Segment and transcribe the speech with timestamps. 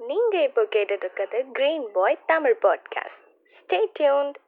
[0.00, 3.18] நீங்க இப்போ கேட்டுட்டு இருக்கிறது green pie Tamil podcast
[3.56, 4.38] stay tuned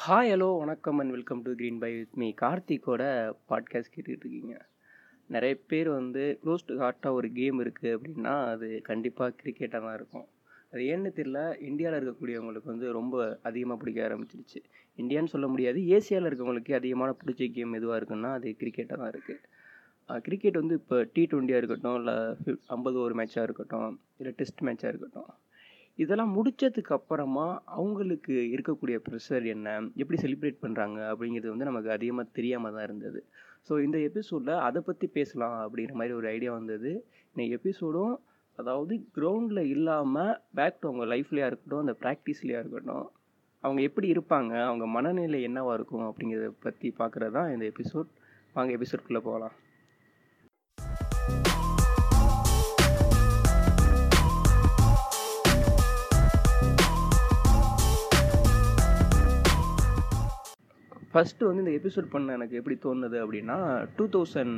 [0.00, 3.02] hi hello வணக்கம் and welcome to green pie with me கார்த்திக்கோட
[3.48, 4.54] podcast கேட்டுகிட்டு இருக்கீங்க
[5.30, 10.26] நிறைய பேர் வந்து க்ளோஸ் டு ஹார்ட்டாக ஒரு கேம் இருக்குது அப்படின்னா அது கண்டிப்பாக கிரிக்கெட்டாக தான் இருக்கும்.
[10.72, 13.16] அது ஏன்னு தெரியல இந்தியாவில் இருக்கக்கூடியவங்களுக்கு வந்து ரொம்ப
[13.48, 14.60] அதிகமாக பிடிக்க ஆரம்பிச்சிருச்சு.
[14.98, 19.42] இந்தியான்னு சொல்ல முடியாது ஏசியாவில் இருக்கவங்களுக்கு அதிகமான பிடிச்ச கேம் எதுவாக இருக்குன்னா அது கிரிக்கெட்டாக தான் இருக்குது
[20.26, 22.14] கிரிக்கெட் வந்து இப்போ டி டுவெண்ட்டியாக இருக்கட்டும் இல்லை
[22.76, 25.30] ஐம்பது ஓவர் மேட்சாக இருக்கட்டும் இல்லை டெஸ்ட் மேட்சாக இருக்கட்டும்
[25.98, 27.46] இதெல்லாம் முடித்ததுக்கு அப்புறமா
[27.76, 29.68] அவங்களுக்கு இருக்கக்கூடிய ப்ரெஷர் என்ன
[30.02, 33.20] எப்படி செலிப்ரேட் பண்ணுறாங்க அப்படிங்கிறது வந்து நமக்கு அதிகமாக தெரியாமல் தான் இருந்தது.
[33.68, 36.90] ஸோ இந்த எபிசோடில் அதை பற்றி பேசலாம் அப்படிங்கிற மாதிரி ஒரு ஐடியா வந்தது.
[37.36, 38.14] இந்த எபிசோடும்
[38.58, 43.06] அதாவது கிரவுண்டில் இல்லாமல் பேக் டு அவங்க லைஃப்லையாக இருக்கட்டும் அந்த ப்ராக்டிஸ்லையாக இருக்கட்டும்
[43.64, 48.10] அவங்க எப்படி இருப்பாங்க அவங்க மனநிலை என்னவாக இருக்கும் அப்படிங்கிறத பற்றி பார்க்குறது தான் இந்த எபிசோட்
[48.54, 49.56] வாங்க எபிசோட்குள்ளே போகலாம்.
[61.10, 63.58] ஃபஸ்ட்டு வந்து இந்த எபிசோட் பண்ண எனக்கு எப்படி தோணுது அப்படின்னா
[63.96, 64.56] two thousand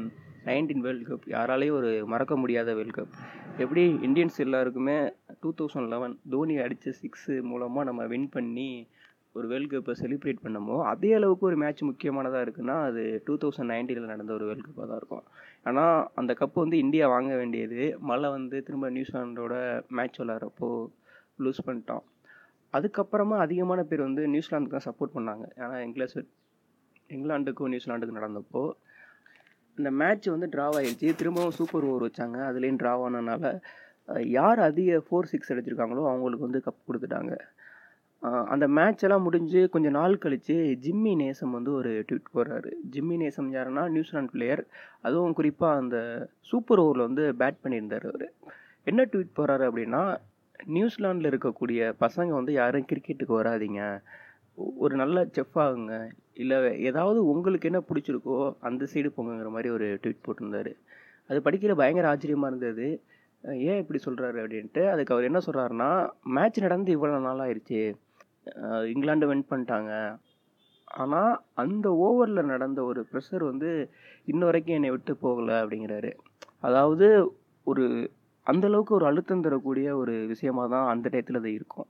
[0.48, 1.26] nineteen world cup.
[1.36, 3.14] யாராலையும் ஒரு மறக்க முடியாத வேர்ல்டு கப்.
[3.62, 4.96] எப்படி இந்தியன்ஸ் எல்லாருக்குமே
[5.42, 8.70] டூ தௌசண்ட் லெவன் தோனி அடித்த சிக்ஸு மூலமாக நம்ம வின் பண்ணி
[9.36, 14.12] ஒரு வேர்ல்டு கப்பை செலிப்ரேட் பண்ணமோ அதே அளவுக்கு ஒரு மேட்ச் முக்கியமானதாக இருக்குன்னா அது டூ தௌசண்ட் நைன்டீனில்
[14.12, 15.24] நடந்த ஒரு வேர்ல்டு கப்பாக தான் இருக்கும்.
[15.68, 17.80] ஆனால் அந்த கப்பு வந்து இந்தியா வாங்க வேண்டியது.
[18.10, 19.54] மழை வந்து திரும்ப நியூசிலாண்டோட
[19.98, 20.70] மேட்ச் விளாட்றப்போ
[21.44, 22.04] லூஸ் பண்ணிட்டோம்.
[22.72, 25.44] அதுக்கப்புறமா அதிகமான பேர் வந்து நியூசிலாந்துக்கு தான் சப்போர்ட் பண்ணாங்க.
[25.62, 26.24] ஏன்னா இங்கிலாந்து
[27.10, 28.62] இங்கிலாண்டுக்கும் நியூசிலாண்டுக்கும் நடந்தப்போ
[29.78, 32.38] இந்த மேட்ச் வந்து ட்ராவ் ஆகிடுச்சு திரும்பவும் சூப்பர் ஓவர் வச்சாங்க.
[32.50, 33.52] அதுலேயும் ட்ராவ் ஆனனால
[34.38, 37.32] யார் அதிக ஃபோர் சிக்ஸ் அடிச்சிருக்காங்களோ அவங்களுக்கு வந்து கப் கொடுத்துட்டாங்க.
[38.52, 40.54] அந்த மேட்ச் எல்லாம் முடிஞ்சு கொஞ்சம் நாள் கழித்து
[40.84, 42.70] ஜிம்மி நேசம் வந்து ஒரு ட்வீட் போடுறாரு.
[42.94, 44.62] ஜிம்மி நேசம் யாருன்னா நியூசிலாந்து பிளேயர்
[45.08, 45.98] அதுவும் குறிப்பாக அந்த
[46.50, 48.26] சூப்பர் ஓவரில் வந்து பேட் பண்ணியிருந்தார் அவர்.
[48.90, 50.02] என்ன ட்வீட் போடுறாரு அப்படின்னா
[50.76, 53.82] நியூசிலாண்டில் இருக்கக்கூடிய பசங்க வந்து யாரும் கிரிக்கெட்டுக்கு வராதிங்க.
[54.84, 55.94] ஒரு நல்ல செஃப் ஆகுங்க.
[56.42, 56.56] இல்லை
[56.88, 58.36] ஏதாவது உங்களுக்கு என்ன பிடிச்சிருக்கோ
[58.68, 60.72] அந்த சைடு போங்கிற மாதிரி ஒரு ட்வீட் போட்டிருந்தாரு.
[61.30, 62.86] அது படிக்கிற பயங்கர ஆச்சரியமாக இருந்தது.
[63.70, 65.90] ஏன் இப்படி சொல்கிறாரு அப்படின்ட்டு அதுக்கு அவர் என்ன சொல்கிறாருன்னா
[66.36, 67.80] மேட்ச் நடந்து இவ்வளோ நாள் ஆயிடுச்சு
[68.92, 69.92] இங்கிலாண்டு வின் பண்ணிட்டாங்க.
[71.02, 71.32] ஆனால்
[71.62, 73.70] அந்த ஓவரில் நடந்த ஒரு ப்ரெஷர் வந்து
[74.30, 76.10] இன்ன வரைக்கும் என்னை விட்டு போகலை அப்படிங்கிறாரு.
[76.68, 77.06] அதாவது
[77.66, 77.84] ஒரு
[78.50, 81.88] அந்தளவுக்கு ஒரு அழுத்தம் தரக்கூடிய ஒரு விஷயமாக தான் அந்த டயத்தில் அது இருக்கும்.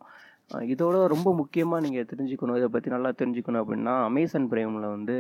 [0.75, 2.59] இதோட ரொம்ப முக்கியமாக நீங்கள் தெரிஞ்சுக்கணும்.
[2.61, 5.17] இதை பற்றி நல்லா தெரிஞ்சுக்கணும் அப்படின்னா அமேசான் பிரைமில் வந்து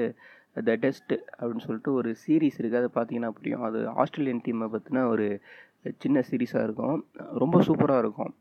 [0.68, 3.64] த டெஸ்ட் அப்படின்னு சொல்லிட்டு ஒரு சீரீஸ் இருக்குது அதை பார்த்தீங்கன்னா புரியும்.
[3.68, 5.26] அது ஆஸ்திரேலியன் டீமை பற்றின ஒரு
[6.04, 6.96] சின்ன சீரீஸாக இருக்கும்.
[7.42, 8.32] ரொம்ப சூப்பராக இருக்கும்.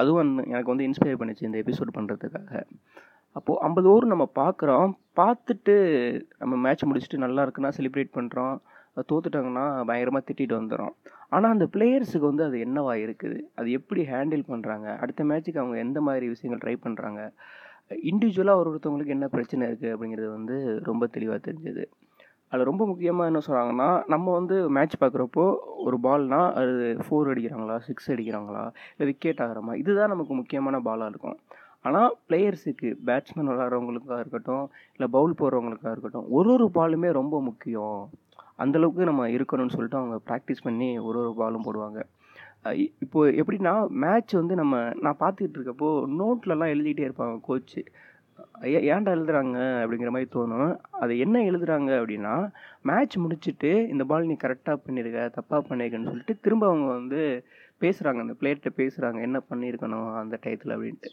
[0.00, 2.62] அதுவும் எனக்கு வந்து இன்ஸ்பயர் பண்ணிச்சு இந்த எபிசோட் பண்ணுறதுக்காக
[3.38, 4.90] அப்போது ஐம்பது ஓவர் நம்ம பார்க்குறோம்
[5.20, 5.74] பார்த்துட்டு
[6.42, 8.54] நம்ம மேட்ச் முடிச்சுட்டு நல்லா இருக்குன்னா செலிப்ரேட் பண்ணுறோம்
[9.10, 10.94] தோத்துட்டாங்கன்னா பயங்கரமாக திட்டிட்டு வந்துடும்
[11.34, 13.38] ஆனால் அந்த பிளேயர்ஸுக்கு வந்து அது என்னவா இருக்குது?
[13.58, 17.20] அது எப்படி ஹேண்டில் பண்ணுறாங்க அடுத்த மேட்ச்சுக்கு அவங்க எந்த மாதிரி விஷயங்கள் ட்ரை பண்ணுறாங்க
[18.08, 20.56] இண்டிவிஜுவலாக ஒரு ஒருத்தவங்களுக்கு என்ன பிரச்சனை இருக்குது அப்படிங்கிறது வந்து
[20.90, 21.84] ரொம்ப தெளிவாக தெரிஞ்சது.
[22.52, 25.44] அதில் ரொம்ப முக்கியமாக என்ன சொல்கிறாங்கன்னா நம்ம வந்து மேட்ச் பார்க்குறப்போ
[25.86, 26.74] ஒரு பால்னால் அது
[27.06, 29.74] ஃபோர் அடிக்கிறாங்களா சிக்ஸ் அடிக்கிறாங்களா இல்லை விக்கெட் ஆகிறோமா?
[29.82, 31.38] இதுதான் நமக்கு முக்கியமான பாலாக இருக்கும்.
[31.88, 34.64] ஆனால் பிளேயர்ஸுக்கு பேட்ஸ்மேன் விளாட்றவங்களுக்காக இருக்கட்டும்
[34.94, 38.00] இல்லை பவுல் போடுறவங்களுக்காக இருக்கட்டும் ஒரு ஒரு பாலுமே ரொம்ப முக்கியம்.
[38.58, 41.98] அந்தளவுக்கு நம்ம இருக்கணும்னு சொல்லிட்டு அவங்க ப்ராக்டிஸ் பண்ணி ஒரு ஒரு பாலும் போடுவாங்க.
[43.04, 43.72] இப்போது எப்படின்னா
[44.04, 45.88] மேட்ச் வந்து நம்ம நான் பார்த்துக்கிட்டு இருக்கப்போ
[46.20, 47.82] நோட்லலாம் எழுதிக்கிட்டே இருப்பாங்க கோச்சு
[48.94, 49.58] ஏன்டா எழுதுறாங்க?
[49.82, 50.72] அப்படிங்கிற மாதிரி தோணும்.
[51.02, 52.34] அது என்ன எழுதுறாங்க அப்படின்னா
[52.90, 57.20] மேட்ச் முடிச்சுட்டு இந்த பால் நீ கரெக்டாக பண்ணியிருக்க தப்பாக பண்ணியிருக்கன்னு சொல்லிட்டு திரும்ப அவங்க வந்து
[57.80, 61.10] பேசுகிறாங்க அந்த பிளேயர்கிட்ட பேசுகிறாங்க என்ன பண்ணியிருக்கணும் அந்த டயத்தில் அப்படின்ட்டு.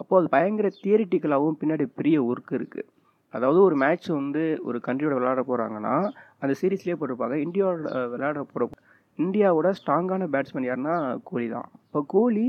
[0.00, 2.88] அப்போது அது பயங்கர தியரிட்டிக்கலாகவும் பின்னாடி பெரிய ஒர்க் இருக்குது
[3.36, 5.94] அதாவது ஒரு மேட்ச் வந்து ஒரு கண்ட்ரியோட விளையாட போகிறாங்கன்னா
[6.42, 7.36] அந்த சீரீஸ்லேயே போட்டிருப்பாங்க.
[7.46, 8.82] இந்தியாவோட விளையாட போகிற
[9.24, 10.94] இந்தியாவோட ஸ்ட்ராங்கான பேட்ஸ்மேன் யாருன்னா
[11.30, 11.68] கோலி தான்.
[11.86, 12.46] இப்போ கோலி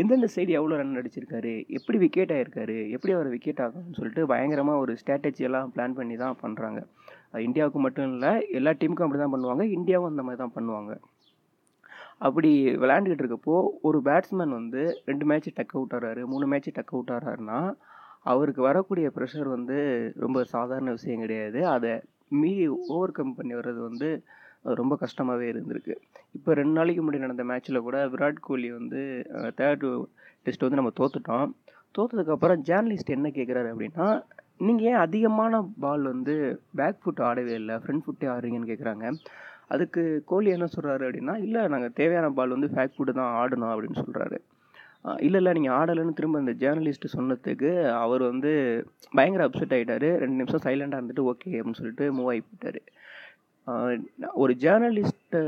[0.00, 1.52] எந்தெந்த சைடு எவ்வளோ ரன் அடிச்சிருக்காரு?
[1.76, 6.80] எப்படி விக்கெட் ஆகிருக்காரு எப்படி அவர் விக்கெட் ஆகும்னு சொல்லிட்டு பயங்கரமாக ஒரு ஸ்ட்ராட்டஜியெல்லாம் பிளான் பண்ணி தான் பண்ணுறாங்க
[7.48, 9.64] இந்தியாவுக்கு மட்டும் இல்லை எல்லா டீமுக்கும் அப்படி தான் பண்ணுவாங்க.
[9.76, 10.92] இந்தியாவும் அந்த மாதிரி தான் பண்ணுவாங்க.
[12.26, 12.50] அப்படி
[12.82, 13.56] விளையாண்டுக்கிட்டு இருக்கப்போ
[13.88, 17.60] ஒரு பேட்ஸ்மேன் வந்து ரெண்டு மேட்ச் டக் அவுட் ஆகிறாரு மூணு மேட்ச் டக் அவுட் ஆகிறாருன்னா
[18.32, 19.76] அவருக்கு வரக்கூடிய ப்ரெஷர் வந்து
[20.24, 21.60] ரொம்ப சாதாரண விஷயம் கிடையாது.
[21.74, 21.92] அதை
[22.40, 24.08] மீறி ஓவர் கம் பண்ணி வர்றது வந்து
[24.80, 25.94] ரொம்ப கஷ்டமாகவே இருந்திருக்கு.
[26.36, 29.00] இப்போ ரெண்டு நாளைக்கு முன்னாடி நடந்த மேட்ச்சில் கூட விராட் கோலி வந்து
[29.60, 29.84] தேர்ட்
[30.46, 31.48] டெஸ்ட் வந்து நம்ம தோத்துட்டோம்.
[31.96, 34.06] தோத்ததுக்கப்புறம் ஜேர்னலிஸ்ட் என்ன கேட்குறாரு அப்படின்னா
[34.66, 35.54] நீங்கள் ஏன் அதிகமான
[35.84, 36.34] பால் வந்து
[36.78, 39.06] பேக் ஃபுட் ஆடவே இல்லை ஃப்ரண்ட் ஃபுட்டே ஆடுறீங்கன்னு கேட்குறாங்க
[39.74, 44.02] அதுக்கு கோலி என்ன சொல்கிறாரு அப்படின்னா இல்லை நாங்கள் தேவையான பால் வந்து பேக் ஃபுட்டு தான் ஆடணும் அப்படின்னு
[44.02, 44.38] சொல்கிறாரு
[45.26, 47.70] இல்லை இல்லை நீங்கள் ஆடலைன்னு திரும்ப அந்த ஜேர்னலிஸ்ட் சொன்னதுக்கு
[48.04, 48.52] அவர் வந்து
[49.18, 52.80] பயங்கர அப்செட் ஆகிட்டார் ரெண்டு நிமிஷம் சைலண்டாக இருந்துட்டு ஓகே அப்படின்னு சொல்லிட்டு மூவ் ஆகி போயிட்டார்.
[54.42, 55.42] ஒரு ஜேர்னலிஸ்ட்டை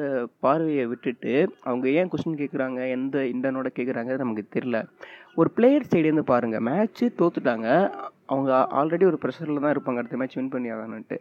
[0.44, 1.32] பார்வையை விட்டுட்டு
[1.68, 4.76] அவங்க ஏன் கொஸ்டின் கேட்குறாங்க எந்த இண்டனோட கேட்குறாங்க நமக்கு தெரில
[5.40, 7.68] ஒரு பிளேயர் சைடேருந்து பாருங்கள் மேட்ச்சு தோத்துட்டாங்க.
[8.32, 10.00] அவங்க ஆல்ரெடி ஒரு ப்ரெஷரில் தான் இருப்பாங்க.
[10.02, 11.18] அடுத்த மேட்ச் வின் பண்ணி ஆகணுன்ட்டு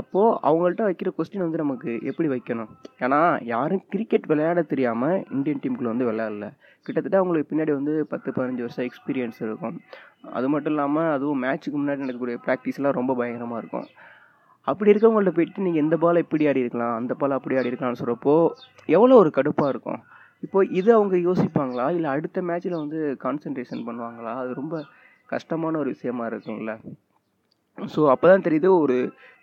[0.00, 2.70] அப்போது அவங்கள்ட்ட வைக்கிற கொஸ்டின் வந்து நமக்கு எப்படி வைக்கணும்?
[3.04, 3.18] ஏன்னா
[3.52, 6.46] யாரும் கிரிக்கெட் விளையாட தெரியாமல் இந்தியன் டீமுக்குள்ளே வந்து விளையாடல.
[6.86, 9.76] கிட்டத்தட்ட அவங்களுக்கு பின்னாடி வந்து பத்து பதினஞ்சு வருஷம் எக்ஸ்பீரியன்ஸ் இருக்கும்.
[10.38, 13.86] அது மட்டும் இல்லாமல் அதுவும் மேட்ச்சுக்கு முன்னாடி நடக்கக்கூடிய ப்ராக்டிஸ்லாம் ரொம்ப பயங்கரமாக இருக்கும்.
[14.70, 18.34] அப்படி இருக்கவங்கள்ட்ட போயிட்டு நீங்கள் இந்த பால் இப்படி ஆடி இருக்கலாம் அந்த பால் அப்படி ஆடி இருக்கலாம்னு சொல்கிறப்போ
[18.96, 20.00] எவ்வளோ ஒரு கடுப்பாக இருக்கும்?
[20.46, 21.86] இப்போ இது அவங்க யோசிப்பாங்களா?
[21.96, 24.32] இல்லை அடுத்த மேட்ச்சில் வந்து கான்சென்ட்ரேஷன் பண்ணுவாங்களா?
[24.42, 24.76] அது ரொம்ப
[25.32, 26.72] கஷ்டமான ஒரு விஷயமா இருக்கும்ல.
[27.78, 28.96] ஸோ அப்போ தான் தெரியுது ஒரு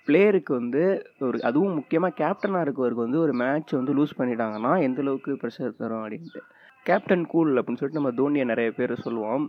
[0.10, 0.84] பிளேயருக்கு வந்து
[1.30, 6.04] ஒரு அதுவும் முக்கியமாக கேப்டனாக இருக்கவருக்கு வந்து ஒரு மேட்ச் வந்து லூஸ் பண்ணிட்டாங்கன்னா எந்த அளவுக்கு ப்ரெஷர் தரும்
[6.04, 6.42] அப்படின்ட்டு.
[6.86, 9.46] கேப்டன் கூல் அப்படின்னு சொல்லிட்டு நம்ம தோனியை நிறைய பேர் சொல்லுவோம்.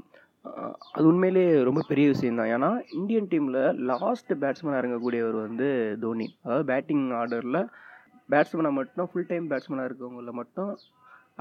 [0.96, 3.58] அது உண்மையிலேயே ரொம்ப பெரிய விஷயம்தான் ஏன்னா இந்தியன் டீமில்
[3.90, 5.68] லாஸ்ட் பேட்ஸ்மேனாக இறங்கக்கூடியவர் வந்து
[6.04, 6.26] தோனி.
[6.44, 7.60] அதாவது பேட்டிங் ஆர்டரில்
[8.34, 10.72] பேட்ஸ்மேனை மட்டும் ஃபுல் டைம் பேட்ஸ்மேனாக இருக்கவங்கள மட்டும்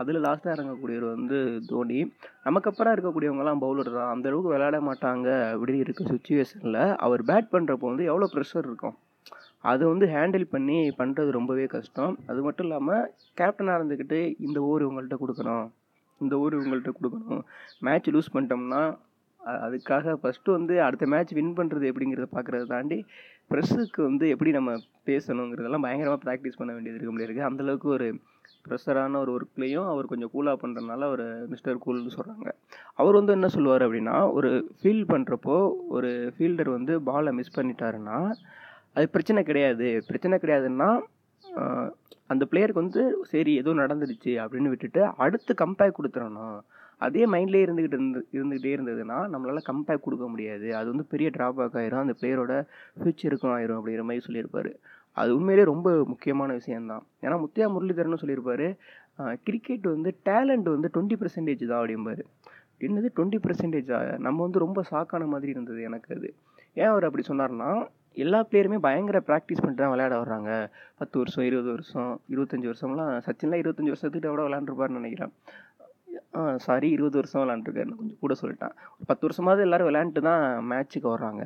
[0.02, 1.38] அதில் லாஸ்ட்டாக இறங்கக்கூடியவர் வந்து
[1.70, 2.00] தோனி.
[2.48, 4.12] நமக்கு அப்புறம் இருக்கக்கூடியவங்கலாம் பவுலர் தான்.
[4.14, 8.96] அந்த அளவுக்கு விளையாட மாட்டாங்க அப்படி இருக்க சுச்சுவேஷனில் அவர் பேட் பண்ணுறப்போ வந்து எவ்வளோ ப்ரெஷர் இருக்கும்?
[9.64, 12.14] அதை வந்து ஹேண்டில் பண்ணி பண்ணுறது ரொம்பவே கஷ்டம்.
[12.32, 13.04] அது மட்டும் இல்லாமல்
[13.40, 15.66] கேப்டனாக இருந்துக்கிட்டு இந்த ஓவர் இவங்கள்ட்ட கொடுக்கணும்.
[16.22, 17.44] இந்த ஓவர் இவங்கள்ட்ட கொடுக்கணும்.
[17.88, 18.82] மேட்ச் லூஸ் பண்ணிட்டோம்னா
[19.64, 22.98] அதுக்காக ஃபஸ்ட்டு வந்து அடுத்த மேட்ச் வின் பண்ணுறது எப்படிங்கிறத பார்க்குறத தாண்டி
[23.52, 24.72] ப்ரெஸ்ஸுக்கு வந்து எப்படி நம்ம
[25.08, 28.08] பேசணுங்கிறதெல்லாம் பயங்கரமாக ப்ராக்டிஸ் பண்ண வேண்டியது இருக்க முடியாது அந்தளவுக்கு ஒரு
[28.66, 32.50] ப்ரெஷரான ஒரு ஒர்க்லேயும் அவர் கொஞ்சம் கூலாக பண்ணுறதுனால அவர் மிஸ்டர் கூல்னு சொல்கிறாங்க
[32.96, 35.58] அவர் வந்து என்ன சொல்லுவார் அப்படின்னா ஒரு ஃபீல் பண்ணுறப்போ
[35.88, 38.20] ஒரு ஃபீல்டர் வந்து பாலை மிஸ் பண்ணிட்டாருன்னா
[38.96, 39.88] அது பிரச்சனை கிடையாது.
[40.10, 40.90] பிரச்சனை கிடையாதுன்னா
[42.32, 43.02] அந்த பிளேயருக்கு வந்து
[43.32, 46.58] சரி ஏதோ நடந்துடுச்சு அப்படின்னு விட்டுட்டு அடுத்து கம்பேக் கொடுத்துடணும்
[47.06, 50.68] அதே மைண்ட்லேயே இருந்துக்கிட்டு இருந்து இருந்துக்கிட்டே இருந்ததுன்னா நம்மளால் கம்பேக் கொடுக்க முடியாது.
[50.80, 52.04] அது வந்து பெரிய ட்ராபேக் ஆயிரும்.
[52.06, 52.54] அந்த பிளேயரோட
[53.00, 54.72] ஃப்யூச்சருக்கும் ஆயிரும் அப்படிங்கிற மாதிரி சொல்லியிருப்பார்.
[55.18, 57.04] அது உண்மையிலேயே ரொம்ப முக்கியமான விஷயம்தான்.
[57.26, 58.68] ஏன்னா முத்தியா முரளிதரன் சொல்லியிருப்பார்
[59.48, 62.22] கிரிக்கெட் வந்து டேலண்ட் வந்து டுவெண்ட்டி பர்சன்டேஜ் தான் அப்படிம்பார்.
[62.88, 66.30] என்னது டுவெண்ட்டி பர்சன்டேஜா நம்ம வந்து ரொம்ப ஷாக்கான மாதிரி இருந்தது எனக்கு அது.
[66.82, 67.72] ஏன் அவர் அப்படி சொன்னார்னா
[68.18, 70.52] எல்லா பிளேயருமே பயங்கர ப்ராக்டிஸ் பண்ணிட்டு தான் விளையாட வர்றாங்க.
[71.00, 75.34] பத்து வருஷம் இருபது வருஷம் இருபத்தஞ்சி வருஷம்லாம் சச்சின்லாம் இருபத்தஞ்சி வருஷத்துக்கிட்ட கூட விளையாண்டுருப்பாருன்னு நினைக்கிறேன்.
[76.38, 78.74] ஆ சாரி இருபது வருஷம் விளாண்டுருக்காருன்னு கொஞ்சம் கூட சொல்லிட்டேன்.
[78.96, 81.44] ஒரு பத்து வருஷமாவது எல்லாரும் விளையாண்டுட்டு தான் மேட்ச்சுக்கு வர்றாங்க.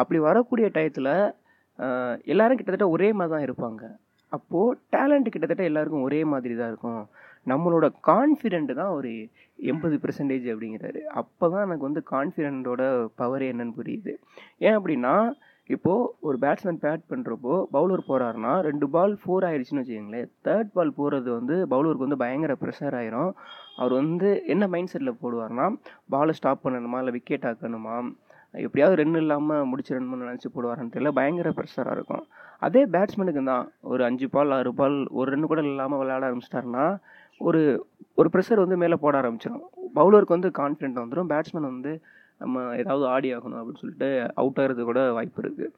[0.00, 1.12] அப்படி வரக்கூடிய டயத்தில்
[2.32, 3.82] எல்லாரும் கிட்டத்தட்ட ஒரே மாதிரி தான் இருப்பாங்க.
[4.36, 7.02] அப்போது டேலண்ட் கிட்டத்தட்ட எல்லாருக்கும் ஒரே மாதிரி தான் இருக்கும்.
[7.52, 9.10] நம்மளோட கான்ஃபிடென்ட் தான் ஒரு
[9.70, 11.00] எண்பது பெர்சன்டேஜ் அப்படிங்கிறாரு.
[11.20, 12.82] அப்போ தான் எனக்கு வந்து கான்ஃபிடென்ட்டோட
[13.20, 14.14] பவர் என்னன்னு புரியுது.
[14.66, 15.14] ஏன் அப்படின்னா
[15.74, 20.28] இப்போது ஒரு பேட்ஸ்மேன் பேட் பண்ணுறப்போ பவுலர் போகிறாருன்னா ரெண்டு பால் ஃபோர் ஆயிடுச்சுன்னு வச்சுக்கோங்களேன்.
[20.46, 23.32] தேர்ட் பால் போகிறது வந்து பவுலருக்கு வந்து பயங்கர ப்ரெஷர் ஆயிரும்.
[23.80, 25.66] அவர் வந்து என்ன மைண்ட் செட்டில் போடுவார்னா
[26.14, 27.96] பாலை ஸ்டாப் பண்ணணுமா இல்லை விக்கெட் ஆக்கணுமா
[28.54, 31.12] எப்படியாவது ரன் இல்லாமல் முடிச்சிடணும்னு நினச்சி போடுவாருன்னு தெரியல.
[31.18, 32.24] பயங்கர ப்ரெஷராக இருக்கும்.
[32.66, 36.84] அதே பேட்ஸ்மேனுக்கு தான் ஒரு அஞ்சு பால் ஆறு பால் ஒரு ரன் கூட இல்லாமல் விளையாட ஆரம்பிச்சிட்டாருன்னா
[37.40, 37.60] ஒரு
[38.20, 39.64] ஒரு ப்ரெஷர் வந்து மேலே போட ஆரம்பிச்சிடும்
[39.98, 41.92] பவுலருக்கு வந்து கான்ஃபிடென்ட் வந்துடும் பேட்ஸ்மேன் வந்து
[42.42, 44.08] நம்ம ஏதாவது ஆடி ஆகணும் அப்படின்னு சொல்லிட்டு
[44.42, 45.72] அவுட் ஆகிறது கூட வாய்ப்பு இருக்குது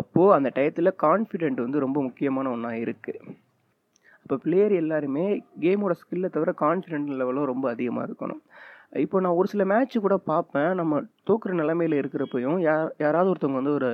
[0.00, 3.20] அப்போது அந்த டயத்தில் கான்ஃபிடென்ட் வந்து ரொம்ப முக்கியமான ஒன்றா இருக்குது
[4.22, 5.24] அப்போ பிளேயர் எல்லாருமே
[5.62, 8.40] கேமோட ஸ்கில்லை தவிர கான்ஃபிடென்ட் லெவலும் ரொம்ப அதிகமாக இருக்கணும்.
[9.02, 10.70] இப்போ நான் ஒரு சில மேட்ச்சு கூட பார்ப்பேன்.
[10.80, 13.90] நம்ம தோக்குற நிலமையில் இருக்கிறப்பையும் யார் யாராவது ஒருத்தவங்க வந்து ஒரு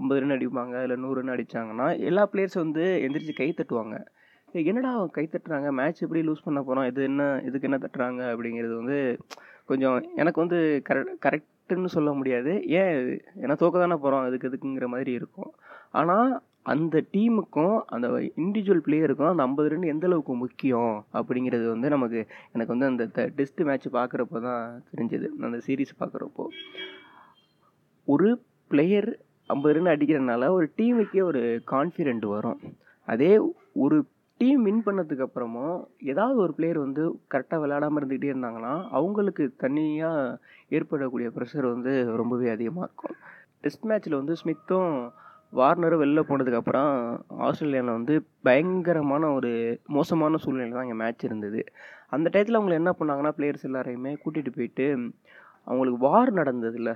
[0.00, 3.96] ஐம்பது ரன் அடிப்பாங்க இல்லை நூறு ரன் அடித்தாங்கன்னா எல்லா பிளேயர்ஸும் வந்து எந்திரிச்சு கை தட்டுவாங்க.
[4.70, 5.68] என்னடா அவங்க கை தட்டுறாங்க?
[5.78, 8.22] மேட்ச் எப்படி லூஸ் பண்ண போகிறோம் இது என்ன இதுக்கு என்ன தட்டுறாங்க?
[8.32, 8.98] அப்படிங்கிறது வந்து
[9.64, 12.52] கொஞ்சம் எனக்கு வந்து கரெக்ட் கரெக்டுன்னு சொல்ல முடியாது.
[12.66, 13.12] ஏன் இது?
[13.40, 15.50] ஏன்னா தோக்க தானே போகிறோம் அதுக்கு எதுக்குங்கிற மாதிரி இருக்கும்.
[15.90, 22.20] ஆனால் அந்த டீமுக்கும் அந்த இண்டிவிஜுவல் பிளேயருக்கும் அந்த ஐம்பது ரன் எந்த அளவுக்கு முக்கியம் அப்படிங்கிறது வந்து நமக்கு
[22.52, 25.28] எனக்கு வந்து அந்த டெஸ்ட் மேட்ச் பார்க்குறப்போ தான் தெரிஞ்சது.
[25.40, 26.46] அந்த சீரீஸ் பார்க்குறப்போ
[28.04, 28.28] ஒரு
[28.68, 32.60] பிளேயர் ஐம்பது ரன் அடிக்கிறதுனால ஒரு டீமுக்கே ஒரு கான்ஃபிடென்ட் வரும்.
[33.04, 33.32] அதே
[33.72, 34.04] ஒரு
[34.40, 35.74] டீம் வின் பண்ணதுக்கு அப்புறமும்
[36.12, 42.86] ஏதாவது ஒரு பிளேயர் வந்து கரெக்டாக விளையாடாமல் இருந்துக்கிட்டே இருந்தாங்கன்னா அவங்களுக்கு தனியாக ஏற்படக்கூடிய ப்ரெஷர் வந்து ரொம்பவே அதிகமாக
[42.88, 43.16] இருக்கும்.
[43.60, 44.94] டெஸ்ட் மேட்ச்சில் வந்து ஸ்மித்தும்
[45.52, 46.92] வார்னரும் வெளில போனதுக்கப்புறம்
[47.46, 48.14] ஆஸ்திரேலியாவில் வந்து
[48.48, 49.52] பயங்கரமான ஒரு
[49.96, 51.60] மோசமான சூழ்நிலை தான் இங்கே மேட்ச் இருந்தது.
[52.10, 54.86] அந்த டயத்தில் அவங்க என்ன பண்ணாங்கன்னா பிளேயர்ஸ் எல்லாரையுமே கூட்டிகிட்டு போயிட்டு
[55.66, 56.90] அவங்களுக்கு வார் நடந்ததுல.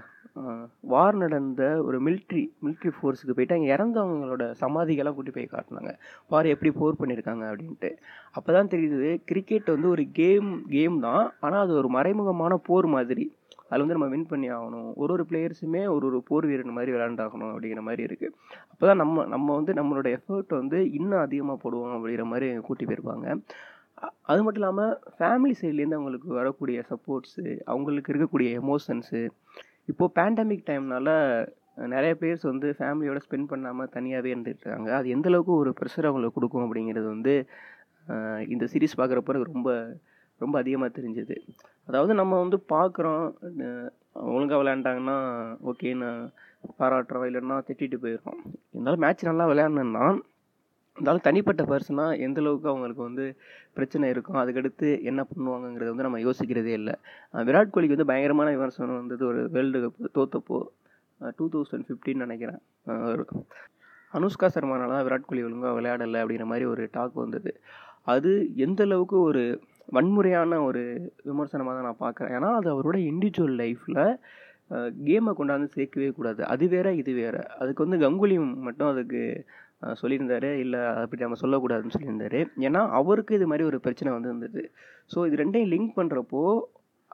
[0.93, 5.93] வார் நடந்த ஒரு மிலிட்ரி மிலிட்ரி ஃபோர்ஸுக்கு போயிட்டு அங்கே இறந்தவங்களோட சமாதிகளாக கூட்டி போய் காட்டினாங்க.
[6.33, 7.91] வார் எப்படி போர் பண்ணியிருக்காங்க அப்படின்ட்டு.
[8.37, 11.25] அப்போ தான் தெரியுது கிரிக்கெட் வந்து ஒரு கேம் கேம் தான்.
[11.45, 13.27] ஆனால் அது ஒரு மறைமுகமான போர் மாதிரி.
[13.69, 14.91] அதில் வந்து நம்ம வின் பண்ணி ஆகணும்.
[15.03, 18.35] ஒரு ஒரு பிளேயர்ஸுமே ஒரு ஒரு போர் வீரன் மாதிரி விளையாண்டாகணும் அப்படிங்கிற மாதிரி இருக்குது
[18.73, 23.27] அப்போ தான் நம்ம நம்ம வந்து நம்மளோட எஃபர்ட் வந்து இன்னும் அதிகமாக போடுவோம் அப்படிங்கிற மாதிரி கூட்டி போயிருப்பாங்க.
[24.23, 29.21] அது மட்டும் இல்லாமல் ஃபேமிலி சைட்லேருந்து அவங்களுக்கு வரக்கூடிய சப்போர்ட்ஸு அவங்களுக்கு இருக்கக்கூடிய எமோஷன்ஸு
[29.87, 31.09] இப்போது பேண்டமிக் டைம்னால
[31.95, 37.07] நிறைய பேர்ஸ் வந்து ஃபேமிலியோட ஸ்பெண்ட் பண்ணாமல் தனியாகவே இருந்துகிட்ருக்காங்க அது எந்தளவுக்கு ஒரு ப்ரெஷர் அவங்களுக்கு கொடுக்கும் அப்படிங்கிறது
[37.07, 37.35] வந்து
[38.49, 39.71] இந்த சீரிஸ் பார்க்குறப்ப எனக்கு ரொம்ப
[40.41, 41.37] ரொம்ப அதிகமாக தெரிஞ்சுது.
[41.89, 43.23] அதாவது நம்ம வந்து பார்க்குறோம்
[44.33, 45.17] ஒழுங்காக விளையாண்டாங்கன்னா
[45.71, 46.21] ஓகே நான்
[46.79, 48.41] பாராட்டுறோம் இல்லைன்னா திட்டிட்டு போயிடுறோம்
[48.75, 50.07] இருந்தாலும் மேட்ச் நல்லா விளையாடணுன்னா
[50.97, 53.25] இருந்தாலும் தனிப்பட்ட பர்சனாக எந்த அளவுக்கு அவங்களுக்கு வந்து
[53.77, 56.95] பிரச்சனை இருக்கும் அதுக்கடுத்து என்ன பண்ணுவாங்கங்கிறத வந்து நம்ம யோசிக்கிறதே இல்லை.
[57.49, 60.59] விராட் கோலிக்கு வந்து பயங்கரமான விமர்சனம் வந்தது ஒரு வேர்ல்டு கப் தோத்தப்போ
[61.39, 62.61] டூ தௌசண்ட் ஃபிஃப்டின்னு நினைக்கிறேன்.
[64.13, 67.53] அனுஷ்கா சர்மானால தான் விராட் கோலி ஒழுங்காக விளையாடலை அப்படிங்கிற மாதிரி ஒரு டாக் வந்தது.
[68.15, 68.33] அது
[68.67, 69.43] எந்த அளவுக்கு ஒரு
[69.97, 70.83] வன்முறையான ஒரு
[71.29, 72.33] விமர்சனமாக தான் நான் பார்க்குறேன்.
[72.37, 74.03] ஏன்னா அது அவரோட இண்டிவிஜுவல் லைஃப்பில்
[75.09, 76.41] கேமை கொண்டாந்து சேர்க்கவே கூடாது.
[76.53, 77.37] அது வேற இது வேற.
[77.61, 78.37] அதுக்கு வந்து கங்குலி
[78.69, 79.21] மட்டும் அதுக்கு
[80.03, 80.51] சொல்லியிருந்தாரு.
[80.65, 82.41] இல்லை அப்படி நம்ம சொல்லக்கூடாதுன்னு சொல்லியிருந்தாரு.
[82.69, 84.63] ஏன்னா அவருக்கு இது மாதிரி ஒரு பிரச்சனை வந்து இருந்தது
[85.15, 86.43] ஸோ இது ரெண்டையும் லிங்க் பண்ணுறப்போ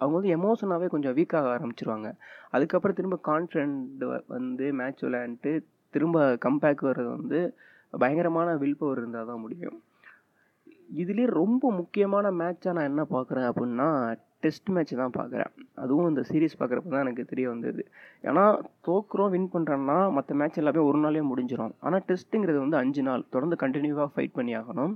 [0.02, 2.08] அவங்க வந்து எமோஷனாகவே கொஞ்சம் வீக்காக ஆரம்பிச்சிருவாங்க.
[2.56, 4.04] அதுக்கப்புறம் திரும்ப கான்ஃபிடென்ட்
[4.36, 5.52] வந்து மேட்ச் விளையாண்டுட்டு
[5.94, 7.40] திரும்ப கம்பேக் வர்றது வந்து
[8.02, 9.78] பயங்கரமான வில் பவர் இருந்தால் தான் முடியும்.
[11.00, 13.88] இதுலேயே ரொம்ப முக்கியமான மேட்சாக நான் என்ன பார்க்குறேன் அப்படின்னா
[14.44, 15.50] டெஸ்ட் மேட்ச் தான் பார்க்குறேன்
[15.82, 17.82] அதுவும் இந்த சீரிஸ் பார்க்குறப்ப தான் எனக்கு தெரிய வந்தது.
[18.28, 18.44] ஏன்னா
[18.88, 23.24] தோக்குறோம் வின் பண்ணுறோன்னா மற்ற மேட்ச் எல்லாமே ஒரு நாளே முடிஞ்சிடும் ஆனால் டெஸ்ட்டுங்கிறது வந்து அஞ்சு நாள்.
[23.34, 24.94] தொடர்ந்து கண்டினியூவாக ஃபைட் பண்ணி ஆகணும்.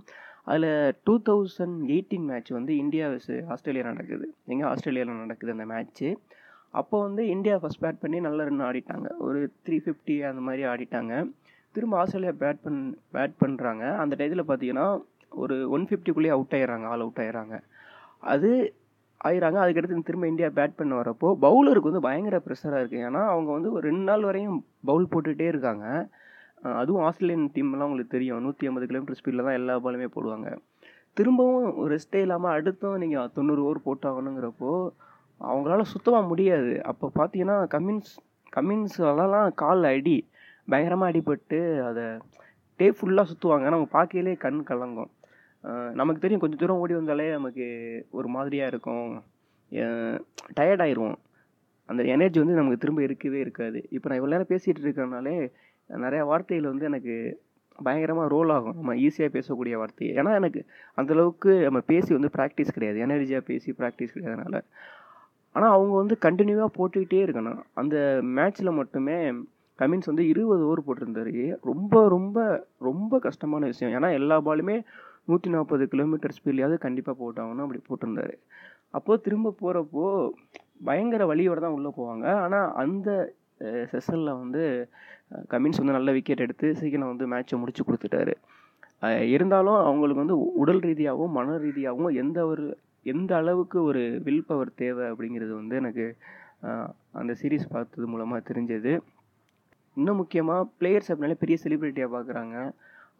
[0.51, 0.71] அதில்
[1.07, 4.27] டூ தௌசண்ட் எயிட்டீன் மேட்ச் வந்து இந்தியா வெஸ் ஆஸ்திரேலியா நடக்குது.
[4.53, 6.11] எங்கே ஆஸ்திரேலியாவில் நடக்குது அந்த மேட்ச்சு
[6.81, 9.09] அப்போ வந்து இந்தியா ஃபஸ்ட் பேட் பண்ணி நல்ல ரன் ஆடிட்டாங்க.
[9.27, 11.13] ஒரு த்ரீ ஃபிஃப்டி அந்த மாதிரி ஆடிட்டாங்க.
[11.75, 12.81] திரும்ப ஆஸ்திரேலியா பேட் பண்
[13.15, 14.87] பேட் பண்ணுறாங்க அந்த டயத்தில் பார்த்தீங்கன்னா
[15.43, 17.57] ஒரு ஒன் ஃபிஃப்டிக்குள்ளேயே அவுட் ஆயிடுறாங்க ஆல் அவுட் ஆயிடுறாங்க.
[18.35, 18.51] அது
[19.21, 23.71] ஆயிடுறாங்க அதுக்கடுத்து திரும்ப இந்தியா பேட் பண்ண வரப்போ பவுலருக்கு வந்து பயங்கர ப்ரெஷராக இருக்குது ஏன்னா அவங்க வந்து
[23.77, 24.59] ஒரு ரெண்டு நாள் வரையும்
[24.91, 25.87] பவுல் போட்டுகிட்டே இருக்காங்க.
[26.81, 28.43] அதுவும் ஆஸ்திரேலியன் டீம்லாம் உங்களுக்கு தெரியும்.
[28.45, 30.49] நூற்றி ஐம்பது கிலோமீட்டர் ஸ்பீடில் தான் எல்லா பாலுமே போடுவாங்க.
[31.19, 34.73] திரும்பவும் ரெஸ்ட்டே இல்லாமல் அடுத்தும் நீங்கள் தொண்ணூறு ஓவர் போட்டாகணுங்கிறப்போ
[35.41, 36.73] அவங்களால சுத்தமாக முடியாது.
[36.91, 38.13] அப்போ பார்த்தீங்கன்னா கமின்ஸ்
[38.57, 40.19] கமின்ஸ்லாம் கால் அடி
[40.73, 42.05] பயங்கரமாக அடிபட்டு அதை
[42.81, 45.11] டே ஃபுல்லாக சுற்றுவாங்க நம்ம பார்க்கையிலே கண் கலங்கும்.
[46.01, 47.65] நமக்கு தெரியும் கொஞ்சம் தூரம் ஓடி வந்தாலே நமக்கு
[48.19, 49.09] ஒரு மாதிரியாக இருக்கும்.
[50.59, 51.17] டயர்ட் ஆயிடுவோம்
[51.89, 53.79] அந்த எனர்ஜி வந்து நமக்கு திரும்ப இருக்கவே இருக்காது.
[53.97, 55.35] இப்போ நான் இவ்வளோ நேரம் பேசிகிட்டு இருக்கிறனாலே
[55.91, 57.15] நிறையா வார்த்தைகள் வந்து எனக்கு
[57.79, 58.77] பயங்கரமாக ரோல் ஆகும்.
[58.79, 60.61] நம்ம ஈஸியாக பேசக்கூடிய வார்த்தை ஏன்னா எனக்கு
[60.99, 62.99] அந்தளவுக்கு நம்ம பேசி வந்து ப்ராக்டிஸ் கிடையாது.
[63.07, 64.61] எனர்ஜியாக பேசி ப்ராக்டிஸ் கிடையாதுனால.
[65.53, 67.61] ஆனால் அவங்க வந்து கண்டினியூவாக போட்டுக்கிட்டே இருக்கணும்.
[67.81, 67.97] அந்த
[68.39, 69.19] மேட்ச்சில் மட்டுமே
[69.79, 71.33] கமின்ஸ் வந்து இருபது ஓவர் போட்டிருந்தாரு.
[71.71, 72.39] ரொம்ப ரொம்ப
[72.79, 73.95] ரொம்ப கஷ்டமான விஷயம்.
[73.99, 74.77] ஏன்னா எல்லா பாலுமே
[75.29, 78.35] நூற்றி நாற்பது கிலோமீட்டர் ஸ்பீட்லையாவது கண்டிப்பாக போட்டாங்கன்னு அப்படி போட்டிருந்தாரு.
[78.97, 80.05] அப்போது திரும்ப போகிறப்போ
[80.89, 82.27] பயங்கர வழியோடு தான் உள்ளே போவாங்க.
[82.45, 83.11] ஆனால் அந்த
[83.93, 84.63] செஷனில் வந்து
[85.53, 88.35] கமின்ஸ் வந்து நல்ல விக்கெட் எடுத்து சீக்கிரம் வந்து மேட்ச்சை முடிச்சு கொடுத்துட்டாரு.
[89.35, 92.65] இருந்தாலும் அவங்களுக்கு வந்து உடல் ரீதியாகவும் மன ரீதியாகவும் எந்த ஒரு
[93.13, 96.07] எந்த அளவுக்கு ஒரு வில் பவர் தேவை அப்படிங்கிறது வந்து எனக்கு
[97.21, 98.93] அந்த சீரீஸ் பார்த்தது மூலமாக தெரிஞ்சது.
[99.97, 102.57] இன்னும் முக்கியமாக பிளேயர்ஸ் அப்படின்னாலே பெரிய செலிப்ரிட்டியாக பார்க்குறாங்க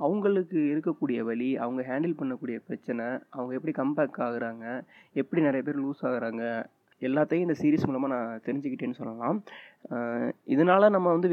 [0.05, 4.65] அவங்களுக்கு இருக்கக்கூடிய வழி அவங்க ஹேண்டில் பண்ணக்கூடிய பிரச்சனை அவங்க எப்படி கம்பேக் ஆகுறாங்க
[5.23, 6.45] எப்படி நிறைய பேர் லூஸ் ஆகுறாங்க
[7.07, 9.39] எல்லாத்தையும் இந்த சீரிஸ் மூலமாக நான் தெரிஞ்சுக்கிட்டேன்னு சொல்லலாம்.
[10.55, 11.29] இதனால் இதனால நம்ம வந்து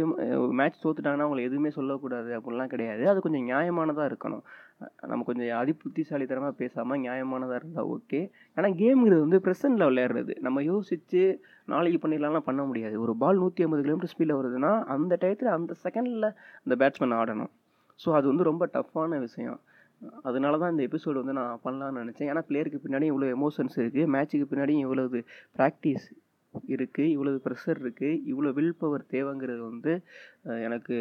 [0.59, 3.03] மேட்ச் தோத்துட்டாங்கன்னா அவங்களை எதுவுமே சொல்லக்கூடாது அப்படிலாம் கிடையாது.
[3.11, 4.43] அது கொஞ்சம் நியாயமானதாக இருக்கணும்.
[5.11, 8.21] நம்ம கொஞ்சம் அதிபுத்திசாலித்தனமாக பேசாமல் நியாயமானதாக இருந்தால் ஓகே
[8.57, 11.23] ஆனால் கேம்ங்கிறது வந்து ப்ரெசண்ட்டில் விளையாடுறது நம்ம யோசித்து
[11.73, 12.95] நாளைக்கு பண்ணிடலாம்லாம் பண்ண முடியாது.
[13.05, 16.31] ஒரு பால் நூற்றி ஐம்பது கிலோமீட்டர் ஸ்பீடில் வருதுன்னா அந்த டயத்தில் அந்த செகண்டில்
[16.63, 17.51] அந்த பேட்ஸ்மேன் ஆடணும்.
[17.99, 19.59] ஸோ அது வந்து ரொம்ப டஃப்பான விஷயம்.
[20.29, 22.29] அதனால தான் இந்த எபிசோடு வந்து நான் பண்ணலாம்னு நினச்சேன்.
[22.31, 25.19] ஏன்னா பிளேயருக்கு பின்னாடி இவ்வளோ எமோஷன்ஸ் இருக்குது மேட்ச்சுக்கு பின்னாடியும் இவ்வளவு
[25.57, 26.07] ப்ராக்டிஸ்
[26.73, 29.93] இருக்குது இவ்வளவு ப்ரெஷர் இருக்குது இவ்வளோ வில் பவர் தேவைங்கிறது வந்து
[30.67, 30.95] எனக்கு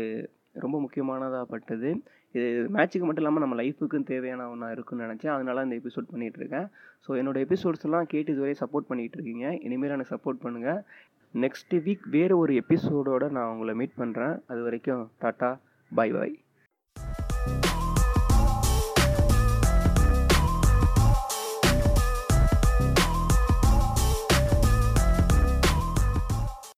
[0.65, 1.91] ரொம்ப முக்கியமானதாக பட்டது.
[2.37, 2.47] இது
[2.77, 5.33] மேட்ச்சுக்கு மட்டும் இல்லாமல் நம்ம லைஃபுக்கும் தேவையான ஒன்றா இருக்குன்னு நினச்சேன்.
[5.37, 6.67] அதனால இந்த எபிசோட் பண்ணிகிட்டு இருக்கேன்.
[7.07, 9.47] ஸோ என்னோடய எபிசோட்ஸ்லாம் கேட்டு இதுவரை சப்போர்ட் பண்ணிகிட்டு இருக்கீங்க.
[9.67, 10.81] இனிமேல் எனக்கு சப்போர்ட் பண்ணுங்கள்
[11.35, 15.51] நெக்ஸ்ட் வீக் வேறு ஒரு எபிசோடோடு நான் உங்களை மீட் பண்ணுறேன் அது வரைக்கும் டாட்டா
[15.91, 16.35] பை பாய்